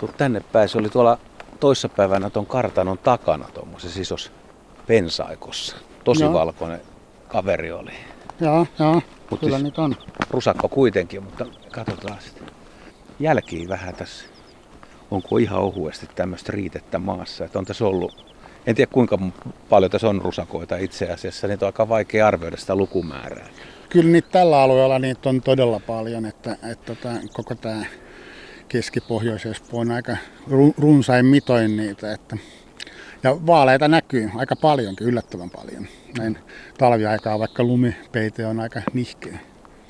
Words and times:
Tuu 0.00 0.08
tänne 0.16 0.40
päin. 0.52 0.68
Se 0.68 0.78
oli 0.78 0.88
tuolla 0.88 1.18
toissapäivänä 1.60 2.30
tuon 2.30 2.46
kartanon 2.46 2.98
takana 2.98 3.48
tuommoisessa 3.54 4.00
isos 4.00 4.32
pensaikossa. 4.86 5.76
Tosi 6.04 6.22
Joo. 6.22 6.32
valkoinen 6.32 6.80
kaveri 7.28 7.72
oli. 7.72 7.90
Joo, 8.40 8.66
joo, 8.78 9.02
Mut 9.30 9.40
kyllä 9.40 9.56
siis- 9.56 9.62
nyt 9.64 9.78
on. 9.78 9.96
Rusakko 10.30 10.68
kuitenkin, 10.68 11.22
mutta 11.22 11.46
katsotaan 11.72 12.18
sitten. 12.22 12.46
Jälkiä 13.20 13.68
vähän 13.68 13.94
tässä. 13.94 14.24
Onko 15.10 15.38
ihan 15.38 15.58
ohuesti 15.60 16.08
tämmöistä 16.14 16.52
riitettä 16.52 16.98
maassa? 16.98 17.44
Että 17.44 17.58
on 17.58 17.64
tässä 17.64 17.84
ollut, 17.84 18.34
en 18.66 18.74
tiedä 18.74 18.90
kuinka 18.92 19.18
paljon 19.68 19.90
tässä 19.90 20.08
on 20.08 20.22
rusakoita 20.22 20.76
itse 20.76 21.10
asiassa. 21.10 21.46
Niitä 21.46 21.66
on 21.66 21.68
aika 21.68 21.88
vaikea 21.88 22.26
arvioida 22.26 22.56
sitä 22.56 22.76
lukumäärää. 22.76 23.48
Kyllä 23.88 24.10
niitä 24.10 24.28
tällä 24.32 24.62
alueella 24.62 24.98
niitä 24.98 25.28
on 25.28 25.40
todella 25.42 25.80
paljon, 25.86 26.26
että, 26.26 26.56
että 26.72 26.96
koko 27.32 27.54
tämä 27.54 27.84
keski-pohjois-Espoo 28.74 29.80
on 29.80 29.90
aika 29.90 30.16
ru- 30.50 30.74
runsain 30.78 31.26
mitoin 31.26 31.76
niitä. 31.76 32.12
Että, 32.12 32.36
ja 33.22 33.46
vaaleita 33.46 33.88
näkyy 33.88 34.30
aika 34.36 34.56
paljonkin, 34.56 35.06
yllättävän 35.06 35.50
paljon. 35.50 35.86
Näin 36.18 36.38
talviaikaa, 36.78 37.38
vaikka 37.38 37.64
lumipeite 37.64 38.46
on 38.46 38.60
aika 38.60 38.82
nihkeä. 38.92 39.38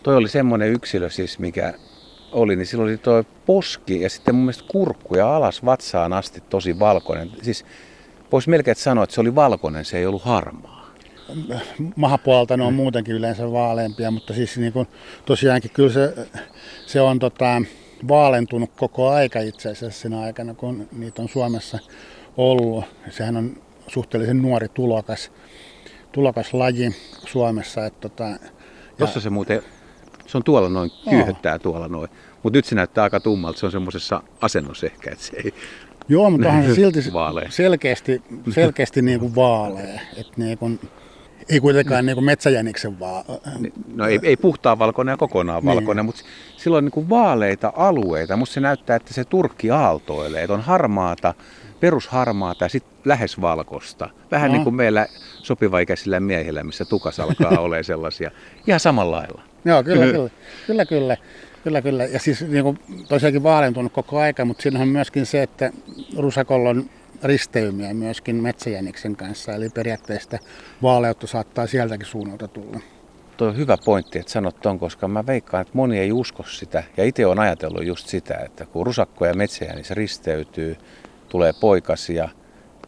Toi 0.03 0.17
oli 0.17 0.29
semmoinen 0.29 0.73
yksilö 0.73 1.11
siis, 1.11 1.39
mikä 1.39 1.75
oli, 2.33 2.57
niin 2.57 2.67
silloin 2.67 2.91
oli 2.91 2.99
toi 2.99 3.25
poski 3.47 4.01
ja 4.01 4.11
sitten 4.11 4.35
mun 4.35 4.45
mielestä 4.45 4.65
kurkku 4.69 5.17
ja 5.17 5.37
alas 5.37 5.65
vatsaan 5.65 6.13
asti 6.13 6.43
tosi 6.51 6.79
valkoinen. 6.79 7.31
Siis 7.43 7.65
voisi 8.33 8.51
melkein 8.51 8.77
sanoa, 8.77 9.05
että 9.05 9.15
se 9.15 9.21
oli 9.21 9.35
valkoinen, 9.35 9.85
se 9.85 9.99
ei 9.99 10.07
ollut 10.07 10.23
harmaa. 10.23 10.95
mahapuolelta 11.97 12.57
ne 12.57 12.65
on 12.65 12.75
muutenkin 12.75 13.15
yleensä 13.15 13.53
vaaleampia, 13.53 14.11
mutta 14.11 14.35
siis 14.35 14.59
niin 14.59 14.73
kuin, 14.73 14.89
tosiaankin 15.25 15.71
kyllä 15.71 15.93
se, 15.93 16.15
se 16.87 17.01
on 17.01 17.19
tota, 17.19 17.63
vaalentunut 18.09 18.71
koko 18.77 19.09
aika 19.09 19.41
itse 19.41 19.71
asiassa 19.71 20.01
siinä 20.01 20.21
aikana, 20.21 20.55
kun 20.55 20.89
niitä 20.93 21.23
on 21.23 21.29
Suomessa 21.29 21.79
ollut. 22.37 22.85
Sehän 23.11 23.37
on 23.37 23.57
suhteellisen 23.89 24.43
nuori 24.43 24.69
tulokas, 24.69 25.33
tulokas 26.13 26.55
laji 26.55 26.95
Suomessa. 27.27 27.87
Että 27.87 28.09
tota, 28.09 28.39
Tuossa 28.99 29.21
se 29.21 29.31
muuten, 29.31 29.63
se 30.27 30.37
on 30.39 30.45
tuolla 30.45 30.69
noin, 30.69 30.91
kyyhöttää 31.11 31.59
tuolla 31.59 31.89
noin. 31.89 32.11
Mutta 32.43 32.59
nyt 32.59 32.65
se 32.65 32.75
näyttää 32.75 33.05
aika 33.05 33.21
tummalta, 33.21 33.59
se 33.59 33.67
on 33.67 33.73
semmoisessa 33.73 34.23
asennossa 34.41 34.87
ehkä, 34.87 35.11
että 35.11 35.25
se 35.25 35.37
ei... 35.45 35.55
joo, 36.09 36.31
mutta 36.31 36.49
onhan 36.49 36.65
se 36.65 36.75
silti 36.81 37.13
Vaalea. 37.13 37.51
selkeästi, 37.51 38.23
selkeästi 38.51 39.03
niin 39.03 39.21
kuin 39.21 39.35
vaalea. 39.35 40.01
Että 40.17 40.33
niin 40.37 40.59
kuin, 40.59 40.81
ei 41.49 41.61
kuitenkaan 41.61 42.07
niin 42.07 42.17
kuin 42.17 42.25
metsäjäniksen 42.25 43.01
vaan. 43.01 43.25
No 43.95 44.07
ei, 44.07 44.21
ei 44.23 44.37
puhtaan 44.37 44.79
valkoinen 44.79 45.13
ja 45.13 45.17
kokonaan 45.17 45.65
Niin. 45.65 45.75
valkoinen, 45.77 46.05
mutta 46.05 46.23
sillä 46.57 46.77
on 46.79 46.85
niin 46.85 46.93
kuin 46.93 47.09
vaaleita 47.09 47.73
alueita. 47.77 48.37
Musta 48.37 48.55
se 48.55 48.61
näyttää, 48.61 48.97
että 48.97 49.15
se 49.15 49.25
turkki 49.25 49.71
aaltoilee, 49.71 50.43
että 50.43 50.55
on 50.55 50.61
harmaata, 50.61 51.35
perusharmaata 51.81 52.65
ja 52.65 52.69
sitten 52.69 52.93
lähes 53.05 53.41
valkosta. 53.41 54.11
Vähän 54.31 54.51
No. 54.51 54.55
niin 54.57 54.65
kuin 54.65 54.75
meillä 54.75 55.07
sopivaikäisillä 55.43 56.21
miehillä, 56.21 56.65
missä 56.65 56.85
tukas 56.85 57.21
alkaa 57.21 57.59
olla 57.65 57.83
sellaisia. 57.83 58.31
Ihan 58.67 58.81
samalla 58.81 59.17
lailla. 59.17 59.43
Joo, 59.65 59.83
kyllä, 59.83 60.07
kyllä, 60.13 60.29
kyllä, 60.67 60.85
kyllä, 60.87 61.17
kyllä, 61.65 61.83
kyllä. 61.83 62.05
Ja 62.05 62.19
siis 62.19 62.43
niin 62.43 62.65
kuin, 62.65 62.79
tosiaankin 63.09 63.43
vaalentunut 63.43 63.93
koko 63.93 64.19
aika, 64.19 64.45
mutta 64.45 64.63
siinä 64.63 64.81
on 64.81 64.89
myöskin 64.89 65.27
se, 65.27 65.43
että 65.43 65.71
rusakolla 66.19 66.71
on 66.71 66.85
risteymiä 67.25 67.95
myöskin 67.95 68.37
metsäjäniksen 68.37 69.17
kanssa, 69.17 69.53
eli 69.53 69.69
periaatteessa 69.69 70.39
vaaleutta 70.83 71.27
saattaa 71.27 71.67
sieltäkin 71.67 72.07
suunnalta 72.07 72.49
tulla. 72.49 72.81
Tuo 73.37 73.49
on 73.49 73.57
hyvä 73.57 73.77
pointti, 73.85 74.19
että 74.19 74.33
sanot 74.33 74.61
ton, 74.61 74.79
koska 74.79 75.09
mä 75.09 75.27
veikkaan, 75.27 75.63
että 75.63 75.73
moni 75.75 75.99
ei 75.99 76.13
usko 76.13 76.43
sitä. 76.43 76.85
Ja 76.97 77.05
itse 77.05 77.27
on 77.27 77.39
ajatellut 77.39 77.85
just 77.85 78.09
sitä, 78.09 78.37
että 78.37 78.67
kun 78.67 78.87
rusakko 78.87 79.27
ja 79.27 79.35
metsäjänis 79.35 79.91
risteytyy, 79.91 80.77
tulee 81.29 81.53
poikasia, 81.61 82.29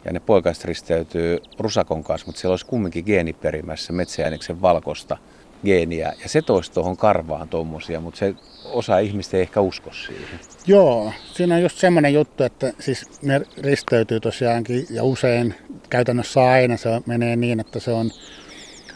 ja 0.05 0.13
ne 0.13 0.19
poikaset 0.19 0.65
risteytyy 0.65 1.39
rusakon 1.59 2.03
kanssa, 2.03 2.27
mutta 2.27 2.41
siellä 2.41 2.53
olisi 2.53 2.65
kumminkin 2.65 3.03
geeniperimässä 3.05 3.93
metsäjäniksen 3.93 4.61
valkosta 4.61 5.17
geeniä. 5.65 6.13
Ja 6.23 6.29
se 6.29 6.41
toisi 6.41 6.71
tuohon 6.71 6.97
karvaan 6.97 7.49
tuommoisia, 7.49 7.99
mutta 7.99 8.17
se 8.17 8.35
osa 8.65 8.99
ihmistä 8.99 9.37
ei 9.37 9.41
ehkä 9.41 9.61
usko 9.61 9.91
siihen. 9.93 10.39
Joo, 10.67 11.13
siinä 11.33 11.55
on 11.55 11.61
just 11.61 11.77
semmoinen 11.77 12.13
juttu, 12.13 12.43
että 12.43 12.73
siis 12.79 13.21
ne 13.21 13.41
risteytyy 13.57 14.19
tosiaankin 14.19 14.87
ja 14.89 15.03
usein 15.03 15.55
käytännössä 15.89 16.41
aina 16.49 16.77
se 16.77 16.89
menee 17.05 17.35
niin, 17.35 17.59
että 17.59 17.79
se 17.79 17.91
on 17.91 18.11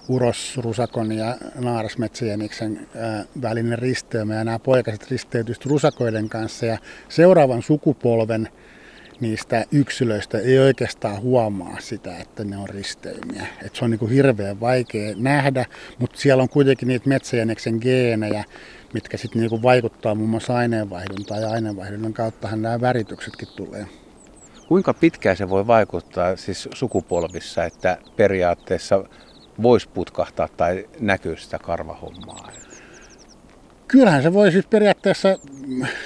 urosrusakon 0.07 1.11
ja 1.11 1.38
naarasmetsäjäniksen 1.55 2.88
ää, 2.95 3.25
välinen 3.41 3.79
risteymä 3.79 4.35
ja 4.35 4.44
nämä 4.44 4.59
poikaset 4.59 5.11
risteytyy 5.11 5.55
sitten 5.55 5.69
rusakoiden 5.69 6.29
kanssa 6.29 6.66
ja 6.66 6.77
seuraavan 7.09 7.61
sukupolven 7.61 8.50
niistä 9.21 9.65
yksilöistä 9.71 10.37
ei 10.37 10.59
oikeastaan 10.59 11.21
huomaa 11.21 11.77
sitä, 11.79 12.17
että 12.17 12.43
ne 12.43 12.57
on 12.57 12.69
risteymiä. 12.69 13.47
Et 13.65 13.75
se 13.75 13.85
on 13.85 13.91
niin 13.91 14.09
hirveän 14.09 14.59
vaikea 14.59 15.13
nähdä, 15.17 15.65
mutta 15.99 16.19
siellä 16.19 16.43
on 16.43 16.49
kuitenkin 16.49 16.87
niitä 16.87 17.09
metsäjäniksen 17.09 17.77
geenejä, 17.81 18.43
mitkä 18.93 19.17
sitten 19.17 19.41
niin 19.41 19.61
vaikuttaa 19.61 20.15
muun 20.15 20.29
muassa 20.29 20.55
aineenvaihduntaan 20.55 21.41
ja 21.41 21.49
aineenvaihdunnan 21.49 22.13
kauttahan 22.13 22.61
nämä 22.61 22.81
värityksetkin 22.81 23.47
tulee. 23.55 23.85
Kuinka 24.67 24.93
pitkään 24.93 25.38
se 25.38 25.49
voi 25.49 25.67
vaikuttaa 25.67 26.35
siis 26.35 26.69
sukupolvissa, 26.73 27.63
että 27.63 27.97
periaatteessa 28.15 29.03
voisi 29.61 29.89
putkahtaa 29.89 30.47
tai 30.47 30.89
näkyy 30.99 31.38
sitä 31.38 31.59
karvahommaa? 31.59 32.51
Kyllähän 33.88 34.23
se 34.23 34.33
voi 34.33 34.51
siis 34.51 34.65
periaatteessa 34.65 35.39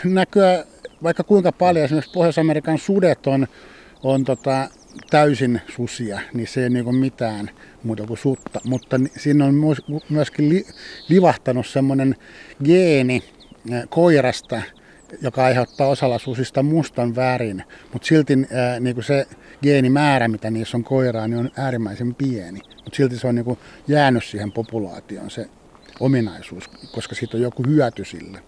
näkyä 0.03 0.65
vaikka 1.03 1.23
kuinka 1.23 1.51
paljon. 1.51 1.85
Esimerkiksi 1.85 2.11
Pohjois-Amerikan 2.13 2.77
sudet 2.77 3.27
on, 3.27 3.47
on 4.03 4.23
tota, 4.23 4.69
täysin 5.09 5.61
susia, 5.75 6.19
niin 6.33 6.47
se 6.47 6.63
ei 6.63 6.69
niinku 6.69 6.91
mitään 6.91 7.49
muuta 7.83 8.07
kuin 8.07 8.17
sutta. 8.17 8.59
Mutta 8.65 8.99
siinä 9.17 9.45
on 9.45 9.53
myös- 9.53 9.81
myöskin 10.09 10.49
li, 10.49 10.65
livahtanut 11.09 11.67
semmoinen 11.67 12.15
geeni 12.63 13.23
koirasta, 13.89 14.61
joka 15.21 15.45
aiheuttaa 15.45 15.87
osalla 15.87 16.19
susista 16.19 16.63
mustan 16.63 17.15
värin, 17.15 17.63
mutta 17.93 18.07
silti 18.07 18.33
ää, 18.51 18.79
niinku 18.79 19.01
se 19.01 19.27
geenimäärä, 19.63 20.27
mitä 20.27 20.51
niissä 20.51 20.77
on 20.77 20.83
koiraa, 20.83 21.27
niin 21.27 21.39
on 21.39 21.51
äärimmäisen 21.57 22.15
pieni. 22.15 22.59
Mutta 22.83 22.95
silti 22.97 23.17
se 23.17 23.27
on 23.27 23.35
niinku 23.35 23.57
jäänyt 23.87 24.23
siihen 24.23 24.51
populaatioon 24.51 25.31
se 25.31 25.49
ominaisuus, 25.99 26.67
koska 26.67 27.15
siitä 27.15 27.37
on 27.37 27.43
joku 27.43 27.63
hyöty 27.67 28.05
sille. 28.05 28.39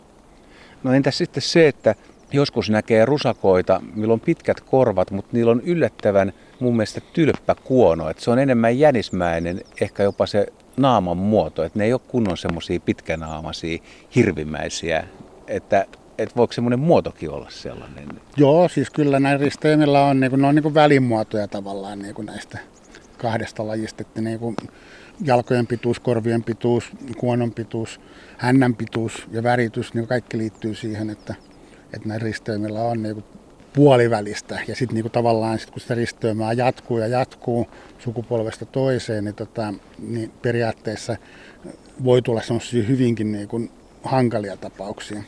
No 0.83 0.93
entäs 0.93 1.17
sitten 1.17 1.43
se, 1.43 1.67
että 1.67 1.95
joskus 2.31 2.69
näkee 2.69 3.05
rusakoita, 3.05 3.81
millä 3.95 4.13
on 4.13 4.19
pitkät 4.19 4.61
korvat, 4.61 5.11
mutta 5.11 5.29
niillä 5.33 5.51
on 5.51 5.61
yllättävän 5.61 6.33
mun 6.59 6.75
mielestä 6.75 7.01
tylppä 7.13 7.55
kuono. 7.63 8.09
Että 8.09 8.23
se 8.23 8.31
on 8.31 8.39
enemmän 8.39 8.79
jänismäinen, 8.79 9.61
ehkä 9.81 10.03
jopa 10.03 10.25
se 10.25 10.47
naaman 10.77 11.17
muoto. 11.17 11.63
Että 11.63 11.79
ne 11.79 11.85
ei 11.85 11.93
ole 11.93 12.01
kunnon 12.07 12.37
semmoisia 12.37 12.79
pitkänaamaisia, 12.79 13.77
hirvimäisiä. 14.15 15.03
Että, 15.47 15.85
että 16.17 16.35
voiko 16.35 16.53
semmoinen 16.53 16.79
muotokin 16.79 17.29
olla 17.29 17.49
sellainen? 17.49 18.07
Joo, 18.37 18.69
siis 18.69 18.89
kyllä 18.89 19.19
näin 19.19 19.39
risteimillä 19.39 20.03
on, 20.05 20.19
niin 20.19 20.29
kuin, 20.29 20.41
ne 20.41 20.47
on 20.47 20.55
niin 20.55 20.63
kuin 20.63 20.73
välimuotoja 20.73 21.47
tavallaan 21.47 21.99
niin 21.99 22.15
kuin 22.15 22.25
näistä 22.25 22.59
kahdesta 23.17 23.67
lajista, 23.67 24.01
että 24.01 24.21
niin 24.21 24.39
kuin 24.39 24.55
jalkojen 25.23 25.67
pituus, 25.67 25.99
korvien 25.99 26.43
pituus, 26.43 26.91
kuonon 27.17 27.51
pituus, 27.51 28.01
hännän 28.37 28.75
pituus 28.75 29.27
ja 29.31 29.43
väritys, 29.43 29.93
niin 29.93 30.07
kaikki 30.07 30.37
liittyy 30.37 30.75
siihen, 30.75 31.09
että, 31.09 31.35
että 31.93 32.07
näin 32.07 32.21
risteimillä 32.21 32.81
on 32.81 33.03
niin 33.03 33.13
kuin 33.13 33.25
puolivälistä. 33.73 34.59
Ja 34.67 34.75
sitten 34.75 34.95
niin 34.95 35.11
tavallaan 35.11 35.59
sit, 35.59 35.71
kun 35.71 35.81
sitä 35.81 35.95
risteymää 35.95 36.53
jatkuu 36.53 36.97
ja 36.97 37.07
jatkuu 37.07 37.67
sukupolvesta 37.99 38.65
toiseen, 38.65 39.23
niin, 39.25 39.35
tota, 39.35 39.73
niin 39.99 40.31
periaatteessa 40.41 41.17
voi 42.03 42.21
tulla 42.21 42.41
semmoisia 42.41 42.83
hyvinkin 42.83 43.31
niin 43.31 43.47
kuin 43.47 43.71
hankalia 44.03 44.57
tapauksia. 44.57 45.23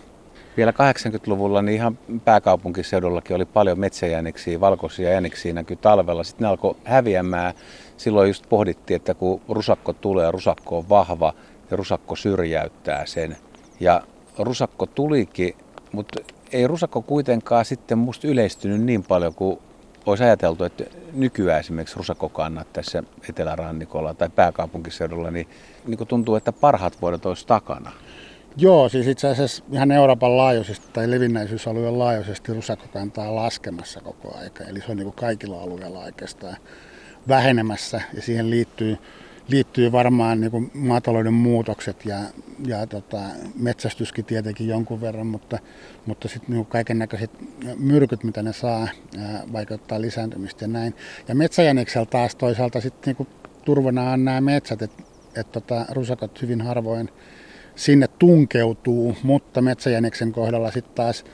Vielä 0.57 0.71
80-luvulla 0.71 1.61
niin 1.61 1.75
ihan 1.75 1.97
pääkaupunkiseudullakin 2.25 3.35
oli 3.35 3.45
paljon 3.45 3.79
metsäjäniksiä, 3.79 4.59
valkoisia 4.59 5.09
jäniksiä 5.09 5.53
näkyy 5.53 5.75
talvella. 5.75 6.23
Sitten 6.23 6.45
ne 6.45 6.49
alkoi 6.49 6.75
häviämään. 6.83 7.53
Silloin 7.97 8.27
just 8.27 8.49
pohdittiin, 8.49 8.95
että 8.95 9.13
kun 9.13 9.41
rusakko 9.49 9.93
tulee, 9.93 10.31
rusakko 10.31 10.77
on 10.77 10.89
vahva 10.89 11.33
ja 11.71 11.77
rusakko 11.77 12.15
syrjäyttää 12.15 13.05
sen. 13.05 13.37
Ja 13.79 14.01
rusakko 14.39 14.85
tulikin, 14.85 15.55
mutta 15.91 16.19
ei 16.51 16.67
rusakko 16.67 17.01
kuitenkaan 17.01 17.65
sitten 17.65 17.97
musta 17.97 18.27
yleistynyt 18.27 18.81
niin 18.81 19.03
paljon 19.03 19.33
kuin 19.33 19.59
olisi 20.05 20.23
ajateltu, 20.23 20.63
että 20.63 20.83
nykyään 21.13 21.59
esimerkiksi 21.59 21.97
rusakkokannat 21.97 22.73
tässä 22.73 23.03
etelärannikolla 23.29 24.13
tai 24.13 24.29
pääkaupunkiseudulla, 24.29 25.31
niin, 25.31 25.47
niin 25.85 25.97
kuin 25.97 26.07
tuntuu, 26.07 26.35
että 26.35 26.51
parhaat 26.51 27.01
vuodet 27.01 27.25
olisi 27.25 27.47
takana. 27.47 27.91
Joo, 28.57 28.89
siis 28.89 29.07
itse 29.07 29.27
asiassa 29.27 29.63
ihan 29.71 29.91
Euroopan 29.91 30.37
laajuisesti 30.37 30.87
tai 30.93 31.11
levinnäisyysalueen 31.11 31.99
laajuisesti 31.99 32.53
rusakkokanta 32.53 33.23
on 33.23 33.35
laskemassa 33.35 34.01
koko 34.01 34.37
aika. 34.37 34.63
Eli 34.63 34.79
se 34.79 34.91
on 34.91 34.97
niin 34.97 35.05
kuin 35.05 35.15
kaikilla 35.15 35.61
alueilla 35.61 35.99
oikeastaan 35.99 36.57
vähenemässä 37.27 38.01
ja 38.13 38.21
siihen 38.21 38.49
liittyy 38.49 38.97
liittyy 39.49 39.91
varmaan 39.91 40.41
niin 40.41 40.51
kuin 40.51 40.71
maatalouden 40.73 41.33
muutokset 41.33 42.05
ja, 42.05 42.19
ja 42.67 42.87
tota, 42.87 43.21
metsästyskin 43.55 44.25
tietenkin 44.25 44.67
jonkun 44.67 45.01
verran, 45.01 45.27
mutta, 45.27 45.59
mutta 46.05 46.27
sitten 46.27 46.55
niin 46.55 46.65
kaiken 46.65 46.99
näköiset 46.99 47.31
myrkyt, 47.77 48.23
mitä 48.23 48.43
ne 48.43 48.53
saa, 48.53 48.87
vaikuttaa 49.53 50.01
lisääntymistä 50.01 50.63
ja 50.63 50.67
näin. 50.67 50.95
Ja 51.27 51.35
metsäjäniksellä 51.35 52.05
taas 52.05 52.35
toisaalta 52.35 52.81
sitten 52.81 53.15
niin 53.19 53.27
turvana 53.65 54.11
on 54.11 54.25
nämä 54.25 54.41
metsät, 54.41 54.81
että 54.81 55.03
et 55.35 55.51
tota, 55.51 55.85
rusakot 55.89 56.41
hyvin 56.41 56.61
harvoin 56.61 57.09
sinne 57.75 58.07
tunkeutuu, 58.07 59.17
mutta 59.23 59.61
metsäjäniksen 59.61 60.31
kohdalla 60.31 60.71
sitten 60.71 60.95
taas 60.95 61.25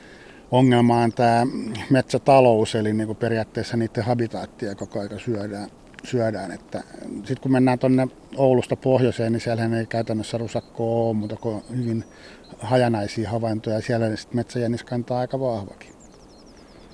ongelma 0.50 1.02
on 1.02 1.12
tämä 1.12 1.46
metsätalous, 1.90 2.74
eli 2.74 2.92
niin 2.92 3.16
periaatteessa 3.16 3.76
niiden 3.76 4.04
habitaattia 4.04 4.74
koko 4.74 5.00
ajan 5.00 5.20
syödään. 5.20 5.70
Syödään. 6.06 6.50
Että 6.52 6.82
sitten 7.16 7.40
kun 7.40 7.52
mennään 7.52 7.78
tuonne 7.78 8.08
Oulusta 8.36 8.76
pohjoiseen, 8.76 9.32
niin 9.32 9.40
siellähän 9.40 9.74
ei 9.74 9.86
käytännössä 9.86 10.38
rusakkoa 10.38 11.06
ole, 11.06 11.14
mutta 11.14 11.36
kuin 11.36 11.62
hyvin 11.76 12.04
hajanaisia 12.58 13.30
havaintoja. 13.30 13.80
Siellä 13.80 14.16
sitten 14.16 14.36
metsäjänis 14.36 14.84
kantaa 14.84 15.18
aika 15.18 15.40
vahvakin. 15.40 15.90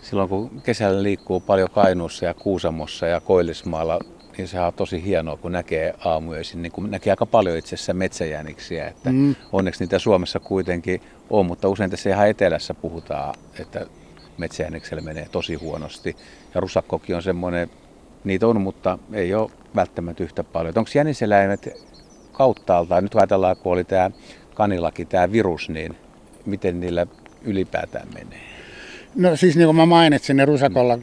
Silloin 0.02 0.28
kun 0.28 0.60
kesällä 0.62 1.02
liikkuu 1.02 1.40
paljon 1.40 1.70
Kainuussa 1.70 2.24
ja 2.24 2.34
Kuusamossa 2.34 3.06
ja 3.06 3.20
Koillismaalla, 3.20 4.00
niin 4.38 4.48
sehän 4.48 4.66
on 4.66 4.72
tosi 4.72 5.04
hienoa, 5.04 5.36
kun 5.36 5.52
näkee 5.52 5.94
aamuisin, 6.04 6.62
niin 6.62 6.72
kun 6.72 6.90
näkee 6.90 7.10
aika 7.10 7.26
paljon 7.26 7.58
itse 7.58 7.74
asiassa 7.74 7.94
metsäjäniksiä, 7.94 8.88
että 8.88 9.12
mm. 9.12 9.34
onneksi 9.52 9.84
niitä 9.84 9.98
Suomessa 9.98 10.40
kuitenkin 10.40 11.00
on, 11.30 11.46
mutta 11.46 11.68
usein 11.68 11.90
tässä 11.90 12.10
ihan 12.10 12.28
etelässä 12.28 12.74
puhutaan, 12.74 13.34
että 13.58 13.86
metsäjäniksellä 14.38 15.02
menee 15.02 15.28
tosi 15.32 15.54
huonosti. 15.54 16.16
Ja 16.54 16.60
rusakkokin 16.60 17.16
on 17.16 17.22
semmoinen, 17.22 17.70
niitä 18.24 18.46
on, 18.46 18.60
mutta 18.60 18.98
ei 19.12 19.34
ole 19.34 19.50
välttämättä 19.76 20.24
yhtä 20.24 20.44
paljon. 20.44 20.74
Onko 20.76 20.90
jäniseläimet 20.94 21.68
kauttaaltaan, 22.32 23.02
nyt 23.02 23.14
ajatellaan, 23.14 23.56
kun 23.56 23.72
oli 23.72 23.84
tämä 23.84 24.10
kanilakin, 24.54 25.06
tämä 25.06 25.32
virus, 25.32 25.68
niin 25.68 25.96
miten 26.46 26.80
niillä 26.80 27.06
ylipäätään 27.42 28.08
menee? 28.14 28.52
No 29.14 29.36
siis 29.36 29.56
niin 29.56 29.66
kuin 29.66 29.76
mä 29.76 29.86
mainitsin, 29.86 30.36
ne 30.36 30.44
rusakolla 30.44 30.98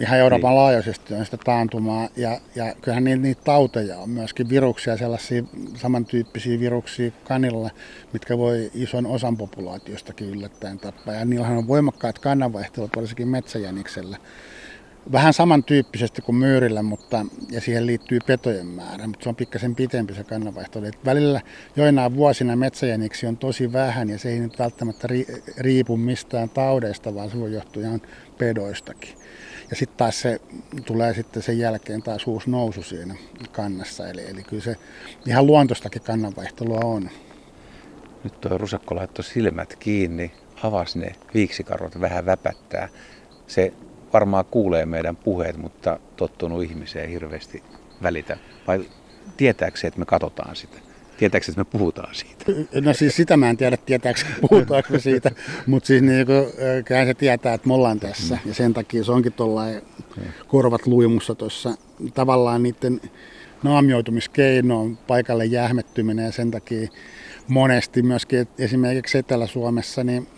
ihan 0.00 0.18
Euroopan 0.18 0.50
niin. 0.50 0.56
laajuisesti 0.56 1.14
on 1.14 1.24
sitä 1.24 1.36
taantumaa 1.44 2.08
ja, 2.16 2.40
ja 2.54 2.74
kyllähän 2.80 3.04
niitä, 3.04 3.22
niitä 3.22 3.40
tauteja 3.44 3.98
on 3.98 4.10
myöskin 4.10 4.48
viruksia, 4.48 4.96
sellaisia 4.96 5.44
samantyyppisiä 5.74 6.60
viruksia 6.60 7.10
kanilla, 7.24 7.70
mitkä 8.12 8.38
voi 8.38 8.70
ison 8.74 9.06
osan 9.06 9.36
populaatiostakin 9.36 10.30
yllättäen 10.30 10.78
tappaa. 10.78 11.14
Ja 11.14 11.24
niillähän 11.24 11.58
on 11.58 11.68
voimakkaat 11.68 12.18
kannanvaihtelut, 12.18 12.96
varsinkin 12.96 13.28
metsäjäniksellä 13.28 14.16
vähän 15.12 15.32
samantyyppisesti 15.32 16.22
kuin 16.22 16.36
myyrillä, 16.36 16.82
mutta, 16.82 17.26
ja 17.50 17.60
siihen 17.60 17.86
liittyy 17.86 18.18
petojen 18.26 18.66
määrä, 18.66 19.06
mutta 19.06 19.22
se 19.22 19.28
on 19.28 19.36
pikkasen 19.36 19.74
pitempi 19.74 20.14
se 20.14 20.24
kannanvaihto. 20.24 20.78
Eli 20.78 20.90
välillä 21.04 21.40
joinain 21.76 22.16
vuosina 22.16 22.56
metsäjäniksi 22.56 23.26
on 23.26 23.36
tosi 23.36 23.72
vähän 23.72 24.10
ja 24.10 24.18
se 24.18 24.28
ei 24.28 24.40
nyt 24.40 24.58
välttämättä 24.58 25.08
riipu 25.58 25.96
mistään 25.96 26.48
taudeista, 26.48 27.14
vaan 27.14 27.30
se 27.30 27.40
voi 27.40 27.52
johtua 27.52 27.82
ihan 27.82 28.02
pedoistakin. 28.38 29.14
Ja 29.70 29.76
sitten 29.76 29.98
taas 29.98 30.20
se 30.20 30.40
tulee 30.84 31.14
sitten 31.14 31.42
sen 31.42 31.58
jälkeen 31.58 32.02
taas 32.02 32.26
uusi 32.26 32.50
nousu 32.50 32.82
siinä 32.82 33.14
kannassa. 33.52 34.08
Eli, 34.08 34.30
eli 34.30 34.42
kyllä 34.42 34.62
se 34.62 34.76
ihan 35.26 35.46
luontostakin 35.46 36.02
kannanvaihtelua 36.02 36.80
on. 36.84 37.10
Nyt 38.24 38.40
tuo 38.40 38.58
rusakko 38.58 38.96
laittoi 38.96 39.24
silmät 39.24 39.76
kiinni, 39.76 40.32
avasi 40.62 40.98
ne 40.98 41.12
viiksikarvat 41.34 42.00
vähän 42.00 42.26
väpättää. 42.26 42.88
Se 43.46 43.72
varmaan 44.14 44.44
kuulee 44.50 44.86
meidän 44.86 45.16
puheet, 45.16 45.56
mutta 45.56 45.98
tottunut 46.16 46.62
ihmiseen 46.62 47.08
hirveästi 47.08 47.62
välitä. 48.02 48.36
Vai 48.66 48.84
tietääkö 49.36 49.76
se, 49.76 49.86
että 49.86 49.98
me 49.98 50.04
katsotaan 50.04 50.56
sitä? 50.56 50.78
Tietääkö 51.16 51.46
että 51.48 51.60
me 51.60 51.64
puhutaan 51.64 52.14
siitä? 52.14 52.44
No 52.80 52.94
siis 52.94 53.16
sitä 53.16 53.36
mä 53.36 53.50
en 53.50 53.56
tiedä, 53.56 53.76
tietääkö 53.76 54.20
puhutaanko 54.40 54.88
me 54.90 54.98
siitä, 54.98 55.30
mutta 55.66 55.86
siis 55.86 56.02
niin 56.02 56.26
kyllähän 56.84 57.08
se 57.08 57.14
tietää, 57.14 57.54
että 57.54 57.68
me 57.68 57.74
ollaan 57.74 58.00
tässä. 58.00 58.38
Ja 58.44 58.54
sen 58.54 58.74
takia 58.74 59.04
se 59.04 59.12
onkin 59.12 59.32
tuollainen 59.32 59.82
korvat 60.48 60.86
luimussa 60.86 61.34
tuossa. 61.34 61.74
Tavallaan 62.14 62.62
niiden 62.62 63.00
naamioitumiskeino 63.62 64.80
on 64.80 64.96
paikalle 64.96 65.44
jähmettyminen 65.44 66.24
ja 66.24 66.32
sen 66.32 66.50
takia 66.50 66.88
monesti 67.48 68.02
myöskin 68.02 68.48
esimerkiksi 68.58 69.18
Etelä-Suomessa 69.18 70.04
niin 70.04 70.28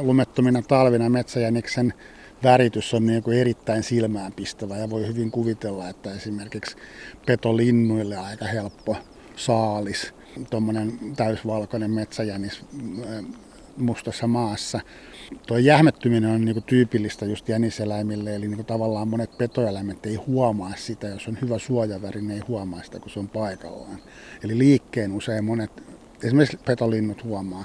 lumettomina 0.00 0.62
talvina 0.62 1.08
metsäjäniksen 1.08 1.94
väritys 2.42 2.94
on 2.94 3.06
niin 3.06 3.22
kuin 3.22 3.38
erittäin 3.38 3.82
silmäänpistävä 3.82 4.76
ja 4.76 4.90
voi 4.90 5.06
hyvin 5.06 5.30
kuvitella, 5.30 5.88
että 5.88 6.12
esimerkiksi 6.12 6.76
petolinnuille 7.26 8.16
aika 8.16 8.44
helppo 8.44 8.96
saalis, 9.36 10.14
tuommoinen 10.50 10.98
täysvalkoinen 11.16 11.90
metsäjänis 11.90 12.64
äh, 13.08 13.24
mustassa 13.76 14.26
maassa. 14.26 14.80
Tuo 15.46 15.58
jähmettyminen 15.58 16.30
on 16.30 16.44
niin 16.44 16.54
kuin 16.54 16.64
tyypillistä 16.64 17.26
just 17.26 17.48
jäniseläimille, 17.48 18.34
eli 18.34 18.48
niin 18.48 18.56
kuin 18.56 18.66
tavallaan 18.66 19.08
monet 19.08 19.38
petoeläimet 19.38 20.06
ei 20.06 20.14
huomaa 20.14 20.72
sitä, 20.76 21.06
jos 21.06 21.28
on 21.28 21.38
hyvä 21.42 21.58
suojaväri, 21.58 22.22
ne 22.22 22.34
ei 22.34 22.42
huomaa 22.48 22.82
sitä, 22.82 23.00
kun 23.00 23.10
se 23.10 23.18
on 23.18 23.28
paikallaan. 23.28 23.98
Eli 24.44 24.58
liikkeen 24.58 25.12
usein 25.12 25.44
monet, 25.44 25.82
esimerkiksi 26.22 26.58
petolinnut 26.66 27.24
huomaa 27.24 27.64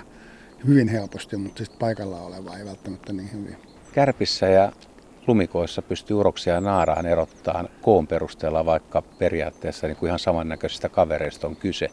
hyvin 0.68 0.88
helposti, 0.88 1.38
mutta 1.38 1.58
sitten 1.58 1.80
paikalla 1.80 2.22
oleva 2.22 2.58
ei 2.58 2.66
välttämättä 2.66 3.14
niin 3.14 3.32
hyvin. 3.32 3.58
Kärpissä 3.98 4.48
ja 4.48 4.72
lumikoissa 5.28 5.82
pystyy 5.82 6.18
uroksia 6.18 6.54
ja 6.54 6.62
naaraan 6.62 7.06
erottaa 7.06 7.64
koon 7.82 8.08
perusteella, 8.08 8.66
vaikka 8.66 9.02
periaatteessa 9.02 9.88
niin 9.88 9.98
kuin 9.98 10.08
ihan 10.08 10.20
samannäköisistä 10.20 10.90
kavereista 10.90 11.48
on 11.48 11.56
kyse. 11.56 11.88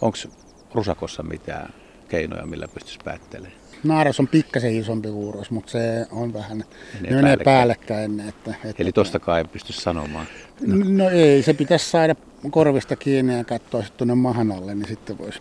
Onko 0.00 0.18
rusakossa 0.74 1.22
mitään 1.22 1.72
keinoja, 2.08 2.46
millä 2.46 2.68
pystyisi 2.74 2.98
päättelemään? 3.04 3.54
Naaras 3.84 4.20
on 4.20 4.28
pikkasen 4.28 4.76
isompi 4.76 5.08
uros, 5.08 5.50
mutta 5.50 5.70
se 5.70 6.06
on 6.10 6.32
vähän 6.32 6.64
menee, 7.00 7.22
menee 7.22 7.36
päällekkäin. 7.36 8.20
Että, 8.20 8.54
että, 8.64 8.82
Eli 8.82 8.92
tostakaan 8.92 9.38
ei 9.38 9.44
pysty 9.44 9.72
sanomaan? 9.72 10.26
No. 10.60 10.84
no 11.04 11.10
ei, 11.10 11.42
se 11.42 11.54
pitäisi 11.54 11.90
saada 11.90 12.14
korvista 12.50 12.96
kiinni 12.96 13.36
ja 13.36 13.44
katsoa 13.44 13.82
sitten 13.82 13.98
tuonne 13.98 14.14
mahan 14.14 14.52
alle, 14.52 14.74
niin 14.74 14.88
sitten 14.88 15.18
voisi 15.18 15.40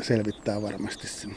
selvittää 0.00 0.62
varmasti 0.62 1.08
sen. 1.08 1.36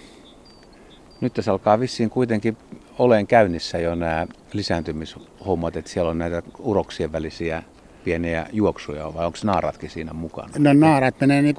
Nyt 1.22 1.33
tässä 1.33 1.51
alkaa 1.51 1.80
vissiin 1.80 2.10
kuitenkin 2.10 2.57
olen 3.00 3.28
käynnissä 3.28 3.78
jo 3.78 3.96
nämä 3.96 4.28
lisääntymishommat, 4.54 5.76
että 5.76 5.92
siellä 5.92 6.12
on 6.12 6.18
näitä 6.18 6.42
uroksien 6.60 7.12
välisiä 7.12 7.64
pieniä 8.04 8.46
juoksuja, 8.52 9.14
vai 9.14 9.26
onko 9.26 9.38
naaratkin 9.44 9.90
siinä 9.90 10.14
mukana? 10.14 10.50
No 10.58 10.74
naarat 10.74 11.16
menee 11.20 11.42
niin 11.42 11.56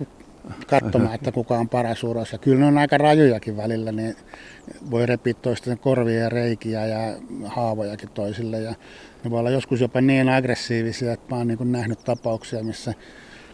katsomaan, 0.67 1.15
että 1.15 1.33
kuka 1.33 1.59
on 1.59 1.69
paras 1.69 2.05
uros. 2.05 2.33
Ja 2.33 2.39
kyllä 2.39 2.59
ne 2.59 2.67
on 2.67 2.79
aika 2.79 2.99
rajujakin 2.99 3.57
välillä, 3.57 3.93
niin 3.93 4.17
voi 4.91 5.07
repiä 5.07 5.35
toisten 5.35 5.79
korvia 5.79 6.21
ja 6.21 6.29
reikiä 6.29 6.87
ja 6.87 7.17
haavojakin 7.45 8.09
toisille. 8.09 8.61
Ja 8.61 8.75
ne 9.25 9.31
voi 9.31 9.39
olla 9.39 9.51
joskus 9.51 9.81
jopa 9.81 10.01
niin 10.01 10.29
aggressiivisia, 10.29 11.13
että 11.13 11.35
mä 11.35 11.37
oon 11.37 11.49
niin 11.49 11.73
nähnyt 11.73 12.05
tapauksia, 12.05 12.65
missä 12.65 12.95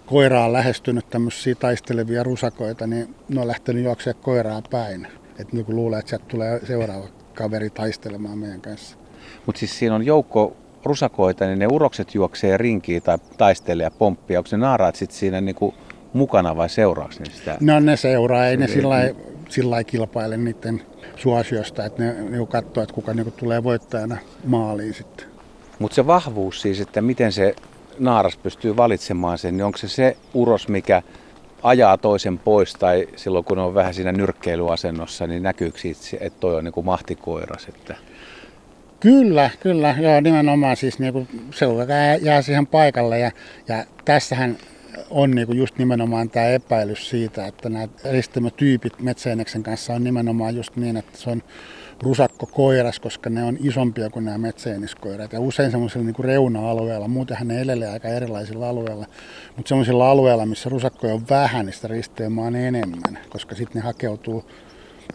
koira 0.07 0.45
on 0.45 0.53
lähestynyt 0.53 1.11
tämmöisiä 1.11 1.55
taistelevia 1.55 2.23
rusakoita, 2.23 2.87
niin 2.87 3.15
ne 3.29 3.41
on 3.41 3.49
lähtenyt 3.49 3.85
juoksemaan 3.85 4.23
koiraa 4.23 4.63
päin. 4.71 5.07
Että 5.39 5.57
niin 5.57 5.65
luulee, 5.69 5.99
että 5.99 6.09
sieltä 6.09 6.27
tulee 6.29 6.61
seuraava 6.67 7.09
kaveri 7.39 7.71
taistelemaan 7.71 8.39
meidän 8.39 8.61
kanssa. 8.61 8.97
Mutta 9.47 9.59
siis 9.59 9.79
siinä 9.79 9.95
on 9.95 10.07
joukko 10.07 10.57
rusakoita, 10.85 11.47
niin 11.47 11.59
ne 11.59 11.67
urokset 11.67 12.15
juoksee 12.15 12.57
rinkiin 12.57 13.03
tai 13.03 13.19
taistelee 13.39 13.85
ja 13.85 13.91
pomppii. 13.91 14.37
Onko 14.37 14.49
ne 14.53 14.59
naaraat 14.59 14.97
sitten 14.97 15.19
siinä 15.19 15.41
niinku 15.41 15.75
mukana 16.13 16.57
vai 16.57 16.69
seuraaks 16.69 17.21
ne 17.21 17.27
sitä? 17.31 17.57
No 17.61 17.81
ne 17.81 17.97
seuraa, 17.97 18.47
ei 18.47 18.57
ne 18.57 18.69
sillä 18.69 18.89
lailla 19.71 19.85
kilpaile 19.85 20.37
niiden 20.37 20.83
suosiosta, 21.17 21.85
että 21.85 22.03
ne 22.03 22.13
niinku 22.13 22.47
katsoo, 22.47 22.83
että 22.83 22.95
kuka 22.95 23.15
niinku 23.15 23.31
tulee 23.31 23.65
voittajana 23.65 24.17
maaliin 24.45 24.95
sitten. 24.95 25.27
Mutta 25.79 25.95
se 25.95 26.07
vahvuus 26.07 26.63
siis, 26.63 26.81
että 26.81 27.03
miten 27.03 27.33
se 27.33 27.55
naaras 27.99 28.37
pystyy 28.37 28.77
valitsemaan 28.77 29.39
sen, 29.39 29.57
niin 29.57 29.65
onko 29.65 29.79
se 29.79 29.89
se 29.89 30.17
uros, 30.35 30.69
mikä 30.69 31.03
ajaa 31.63 31.97
toisen 31.97 32.39
pois 32.39 32.73
tai 32.73 33.09
silloin 33.17 33.45
kun 33.45 33.59
on 33.59 33.75
vähän 33.75 33.95
siinä 33.95 34.13
nyrkkeilyasennossa, 34.13 35.27
niin 35.27 35.43
näkyykö 35.43 35.79
siitä, 35.79 36.01
että 36.21 36.41
toi 36.41 36.57
on 36.57 36.65
niin 36.65 36.73
kuin 36.73 36.87
mahtikoiras? 36.87 37.69
Että... 37.69 37.95
Kyllä, 39.01 39.51
kyllä. 39.61 39.95
Joo, 40.01 40.21
nimenomaan 40.21 40.77
siis 40.77 40.99
niin 40.99 41.13
kuin 41.13 41.29
seura 41.51 41.85
jää 42.23 42.43
siihen 42.43 42.67
paikalle 42.67 43.19
ja, 43.19 43.31
ja 43.69 43.85
tässähän 44.05 44.57
on 45.11 45.31
niin 45.31 45.47
kuin 45.47 45.59
just 45.59 45.79
nimenomaan 45.79 46.31
tämä 46.31 46.47
epäilys 46.47 47.11
siitä, 47.11 47.47
että 47.47 47.69
nämä 47.69 47.89
ristemätyypit 48.11 49.01
metsäeneksen 49.01 49.63
kanssa 49.63 49.95
on 49.95 50.05
nimenomaan 50.05 50.57
just 50.57 50.77
niin, 50.77 50.97
että 50.97 51.19
se 51.19 51.31
on 51.31 51.43
rusakkokoiras, 52.03 53.01
koska 53.01 53.31
ne 53.31 53.45
on 53.45 53.59
isompia 53.61 54.11
kuin 54.11 54.25
nämä 54.25 54.39
metsäeniskoirat 54.39 55.33
ja 55.33 55.41
usein 55.41 55.71
semmoisilla 55.71 56.07
niin 56.07 56.25
reuna-alueilla, 56.25 57.09
muutenhan 57.09 57.49
ne 57.49 57.61
elelee 57.61 57.89
aika 57.89 58.09
erilaisilla 58.09 58.69
alueilla, 58.69 59.07
mutta 59.57 59.69
semmoisilla 59.69 60.11
alueilla, 60.11 60.47
missä 60.47 60.69
rusakkoja 60.69 61.15
on 61.15 61.29
vähän, 61.31 61.67
niin 61.67 61.75
sitä 61.75 61.89
risteemaa 61.89 62.47
on 62.47 62.57
enemmän, 62.57 63.19
koska 63.29 63.55
sitten 63.55 63.83
ne 63.83 63.87
hakeutuu 63.87 64.45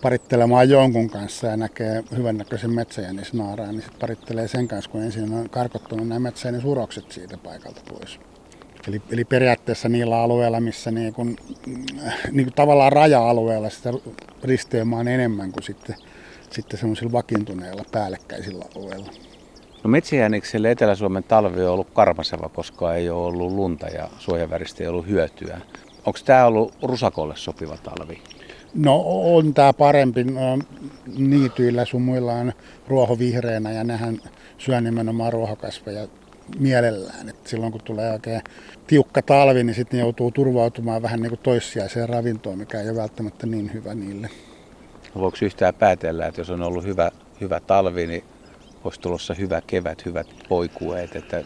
parittelemaan 0.01 0.69
jonkun 0.69 1.09
kanssa 1.09 1.47
ja 1.47 1.57
näkee 1.57 2.03
hyvännäköisen 2.17 2.71
metsäjänisnaaraan, 2.71 3.69
niin 3.69 3.81
sitten 3.81 3.99
parittelee 3.99 4.47
sen 4.47 4.67
kanssa, 4.67 4.91
kun 4.91 5.01
ensin 5.01 5.33
on 5.33 5.49
karkottunut 5.49 6.07
nämä 6.07 6.19
metsäjänisurokset 6.19 7.11
siitä 7.11 7.37
paikalta 7.37 7.81
pois. 7.89 8.19
Eli, 8.87 9.01
eli 9.11 9.25
periaatteessa 9.25 9.89
niillä 9.89 10.21
alueilla, 10.21 10.59
missä 10.59 10.91
niin 10.91 11.13
kuin, 11.13 11.35
niin 12.31 12.45
kuin 12.45 12.53
tavallaan 12.55 12.91
raja-alueella 12.91 13.69
sitä 13.69 13.93
risteymaa 14.43 14.99
on 14.99 15.07
enemmän 15.07 15.51
kuin 15.51 15.63
sitten, 15.63 15.95
sitten 16.53 16.79
semmoisilla 16.79 17.12
vakiintuneilla 17.12 17.83
päällekkäisillä 17.91 18.65
alueilla. 18.75 19.12
No 19.83 19.89
metsäjänikselle 19.89 20.72
Etelä-Suomen 20.72 21.24
talvi 21.24 21.62
on 21.62 21.74
ollut 21.74 21.89
karmaseva, 21.93 22.50
koska 22.50 22.95
ei 22.95 23.10
ole 23.10 23.27
ollut 23.27 23.51
lunta 23.51 23.88
ja 23.88 24.10
suojaväristä 24.19 24.83
ei 24.83 24.88
ollut 24.88 25.07
hyötyä. 25.07 25.62
Onko 26.05 26.19
tämä 26.25 26.45
ollut 26.45 26.74
rusakolle 26.83 27.36
sopiva 27.36 27.77
talvi? 27.77 28.22
No 28.75 29.03
on 29.05 29.53
tämä 29.53 29.74
parempi. 29.74 30.24
No, 30.24 30.60
niityillä 31.17 31.86
sun 31.86 32.01
muilla 32.01 32.33
on 32.33 32.53
ruoho 32.88 33.19
vihreänä 33.19 33.72
ja 33.72 33.83
nehän 33.83 34.22
syö 34.57 34.81
nimenomaan 34.81 35.33
ruohokasveja 35.33 36.07
mielellään. 36.60 37.29
Et 37.29 37.48
silloin 37.48 37.72
kun 37.72 37.81
tulee 37.83 38.12
oikein 38.12 38.41
tiukka 38.88 39.22
talvi, 39.22 39.63
niin 39.63 39.75
sitten 39.75 40.00
joutuu 40.00 40.31
turvautumaan 40.31 41.01
vähän 41.01 41.22
niin 41.22 41.29
kuin 41.29 41.39
toissijaiseen 41.43 42.10
ravintoon, 42.10 42.57
mikä 42.57 42.81
ei 42.81 42.89
ole 42.89 42.98
välttämättä 42.98 43.48
niin 43.48 43.74
hyvä 43.74 43.95
niille. 43.95 44.29
Voiko 45.15 45.38
yhtään 45.41 45.74
päätellä, 45.74 46.27
että 46.27 46.41
jos 46.41 46.50
on 46.50 46.62
ollut 46.62 46.84
hyvä, 46.84 47.12
hyvä 47.41 47.60
talvi, 47.60 48.08
niin 48.08 48.24
olisi 48.84 49.00
tulossa 49.00 49.34
hyvä 49.34 49.62
kevät, 49.67 50.05
hyvät 50.05 50.27
poikueet, 50.50 51.15
että 51.15 51.43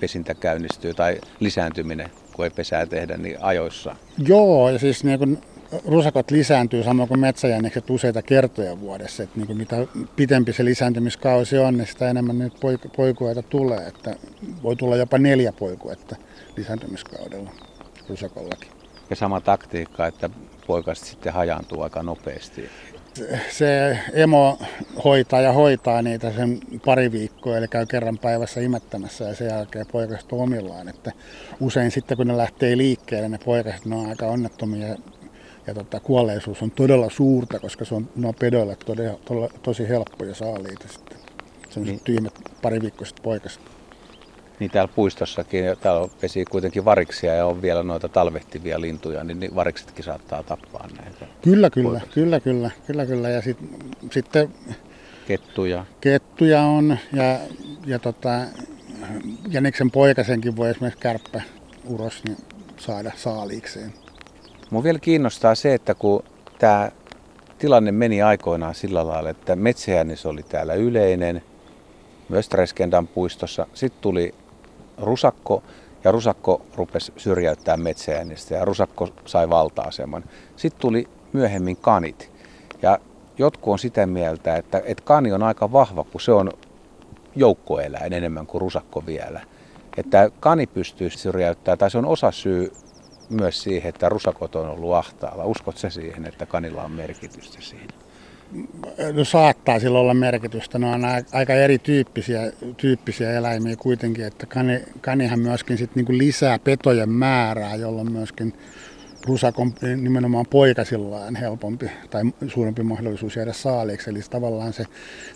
pesintä 0.00 0.34
käynnistyy 0.34 0.94
tai 0.94 1.20
lisääntyminen, 1.40 2.10
kun 2.32 2.44
ei 2.44 2.50
pesää 2.50 2.86
tehdä, 2.86 3.16
niin 3.16 3.36
ajoissa? 3.40 3.96
Joo, 4.28 4.70
ja 4.70 4.78
siis 4.78 5.04
niin 5.04 5.18
kun 5.18 5.38
rusakot 5.86 6.30
lisääntyy 6.30 6.82
samoin 6.82 7.08
kuin 7.08 7.20
metsäjännekset 7.20 7.90
useita 7.90 8.22
kertoja 8.22 8.80
vuodessa. 8.80 9.22
Että 9.22 9.40
niin 9.40 9.56
mitä 9.56 9.76
pitempi 10.16 10.52
se 10.52 10.64
lisääntymiskausi 10.64 11.58
on, 11.58 11.76
niin 11.76 11.86
sitä 11.86 12.10
enemmän 12.10 12.38
nyt 12.38 12.52
poikueita 12.96 13.42
tulee. 13.42 13.86
Että 13.86 14.16
voi 14.62 14.76
tulla 14.76 14.96
jopa 14.96 15.18
neljä 15.18 15.52
poikuetta 15.52 16.16
lisääntymiskaudella 16.56 17.50
rusakollakin. 18.08 18.75
Ja 19.10 19.16
sama 19.16 19.40
taktiikka, 19.40 20.06
että 20.06 20.30
poikaset 20.66 21.04
sitten 21.04 21.32
hajaantuu 21.32 21.82
aika 21.82 22.02
nopeasti. 22.02 22.70
Se 23.50 23.98
emo 24.12 24.58
hoitaa 25.04 25.40
ja 25.40 25.52
hoitaa 25.52 26.02
niitä 26.02 26.32
sen 26.32 26.60
pari 26.84 27.12
viikkoa, 27.12 27.56
eli 27.56 27.68
käy 27.68 27.86
kerran 27.86 28.18
päivässä 28.18 28.60
imettämässä 28.60 29.24
ja 29.24 29.34
sen 29.34 29.48
jälkeen 29.48 29.86
poikaset 29.92 30.32
omillaan. 30.32 30.88
Että 30.88 31.12
usein 31.60 31.90
sitten 31.90 32.16
kun 32.16 32.26
ne 32.26 32.36
lähtee 32.36 32.76
liikkeelle, 32.76 33.28
ne 33.28 33.38
poikaset 33.44 33.84
ne 33.84 33.96
on 33.96 34.08
aika 34.08 34.26
onnettomia 34.26 34.96
ja 35.66 35.74
tota, 35.74 36.00
kuolleisuus 36.00 36.62
on 36.62 36.70
todella 36.70 37.10
suurta, 37.10 37.58
koska 37.58 37.84
se 37.84 37.94
on, 37.94 38.08
ne 38.16 38.28
on 38.28 38.34
pedoille 38.34 38.76
todella, 38.76 39.18
todella, 39.24 39.48
tosi 39.62 39.88
helppoja 39.88 40.34
saaliita 40.34 40.88
sitten. 40.88 41.18
Sellaiset 41.70 41.84
niin. 41.84 42.00
tyhmät 42.04 42.34
pariviikkoiset 42.62 43.20
poikaset. 43.22 43.75
Niin 44.60 44.70
täällä 44.70 44.92
puistossakin, 44.94 45.64
täällä 45.80 46.08
pesi 46.20 46.44
kuitenkin 46.44 46.84
variksia 46.84 47.34
ja 47.34 47.46
on 47.46 47.62
vielä 47.62 47.82
noita 47.82 48.08
talvehtivia 48.08 48.80
lintuja, 48.80 49.24
niin, 49.24 49.40
niin 49.40 49.54
variksetkin 49.54 50.04
saattaa 50.04 50.42
tappaa 50.42 50.88
näitä. 51.00 51.26
Kyllä, 51.42 51.70
kyllä, 51.70 52.00
kyllä, 52.14 52.40
kyllä, 52.40 52.70
kyllä, 52.86 53.06
kyllä. 53.06 53.28
Ja 53.28 53.42
sit, 53.42 53.58
sitten 54.10 54.54
kettuja. 55.26 55.84
Kettuja 56.00 56.62
on 56.62 56.98
ja, 57.12 57.38
ja 57.86 57.98
tota, 57.98 58.40
Jäniksen 59.48 59.90
poikasenkin 59.90 60.56
voi 60.56 60.70
esimerkiksi 60.70 61.00
kärppä 61.00 61.42
uros 61.84 62.24
niin 62.24 62.38
saada 62.76 63.12
saaliikseen. 63.16 63.92
Mua 64.70 64.82
vielä 64.82 64.98
kiinnostaa 64.98 65.54
se, 65.54 65.74
että 65.74 65.94
kun 65.94 66.22
tämä 66.58 66.90
tilanne 67.58 67.92
meni 67.92 68.22
aikoinaan 68.22 68.74
sillä 68.74 69.06
lailla, 69.06 69.30
että 69.30 69.56
metsäjännis 69.56 70.26
oli 70.26 70.42
täällä 70.42 70.74
yleinen, 70.74 71.42
myös 72.28 72.48
Treskendan 72.48 73.06
puistossa. 73.06 73.66
Sitten 73.74 74.02
tuli 74.02 74.34
rusakko 74.98 75.62
ja 76.04 76.12
rusakko 76.12 76.62
rupesi 76.74 77.12
syrjäyttää 77.16 77.76
metsäjännistä 77.76 78.54
ja 78.54 78.64
rusakko 78.64 79.08
sai 79.24 79.50
valta-aseman. 79.50 80.24
Sitten 80.56 80.80
tuli 80.80 81.08
myöhemmin 81.32 81.76
kanit. 81.76 82.30
Ja 82.82 82.98
jotkut 83.38 83.72
on 83.72 83.78
sitä 83.78 84.06
mieltä, 84.06 84.56
että, 84.56 84.82
että 84.84 85.04
kani 85.04 85.32
on 85.32 85.42
aika 85.42 85.72
vahva, 85.72 86.04
kun 86.04 86.20
se 86.20 86.32
on 86.32 86.52
joukkoeläin 87.36 88.12
enemmän 88.12 88.46
kuin 88.46 88.60
rusakko 88.60 89.06
vielä. 89.06 89.40
Että 89.96 90.30
kani 90.40 90.66
pystyy 90.66 91.10
syrjäyttämään, 91.10 91.78
tai 91.78 91.90
se 91.90 91.98
on 91.98 92.06
osa 92.06 92.30
syy 92.30 92.72
myös 93.28 93.62
siihen, 93.62 93.88
että 93.88 94.08
rusakot 94.08 94.56
on 94.56 94.70
ollut 94.70 94.94
ahtaalla. 94.94 95.44
Uskot 95.44 95.76
se 95.76 95.90
siihen, 95.90 96.26
että 96.26 96.46
kanilla 96.46 96.82
on 96.82 96.92
merkitystä 96.92 97.58
siinä? 97.60 98.05
No 99.12 99.24
saattaa 99.24 99.80
sillä 99.80 99.98
olla 99.98 100.14
merkitystä. 100.14 100.78
Ne 100.78 100.86
on 100.86 101.02
aika 101.32 101.54
erityyppisiä 101.54 102.52
tyyppisiä 102.76 103.32
eläimiä 103.32 103.76
kuitenkin, 103.76 104.26
että 104.26 104.46
kani, 104.46 104.82
kanihan 105.00 105.40
myöskin 105.40 105.78
sit 105.78 105.94
niinku 105.94 106.18
lisää 106.18 106.58
petojen 106.58 107.10
määrää, 107.10 107.74
jolloin 107.76 108.12
myöskin 108.12 108.52
rusakon 109.26 109.74
nimenomaan 109.96 110.46
poikasillaan 110.50 111.36
helpompi 111.36 111.90
tai 112.10 112.22
suurempi 112.48 112.82
mahdollisuus 112.82 113.36
jäädä 113.36 113.52
saaliiksi. 113.52 114.10
Eli 114.10 114.20
tavallaan 114.30 114.72
se, 114.72 114.84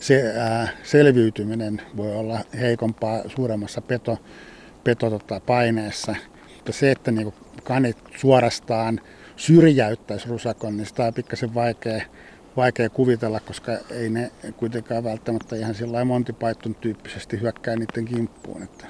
se 0.01 0.33
ää, 0.37 0.69
selviytyminen 0.83 1.83
voi 1.97 2.15
olla 2.15 2.41
heikompaa 2.61 3.23
suuremmassa 3.29 3.81
peto, 3.81 4.19
peto 4.85 5.11
tota, 5.11 5.41
paineessa. 5.41 6.15
Mutta 6.57 6.73
se, 6.73 6.91
että 6.91 7.11
niinku 7.11 7.35
kanit 7.65 7.97
suorastaan 8.17 9.01
syrjäyttäisi 9.37 10.29
rusakon, 10.29 10.77
niin 10.77 10.87
sitä 10.87 11.05
on 11.05 11.15
pikkasen 11.15 11.55
vaikea, 11.55 12.03
vaikea 12.57 12.91
kuvitella, 12.91 13.41
koska 13.41 13.73
ei 13.91 14.11
ne 14.11 14.31
kuitenkaan 14.57 15.05
välttämättä 15.05 15.57
ihan 15.57 15.75
sillä 15.75 16.05
Monty 16.05 16.33
Python 16.33 16.75
tyyppisesti 16.75 17.41
hyökkää 17.41 17.77
niiden 17.77 18.05
kimppuun. 18.05 18.63
Että 18.63 18.87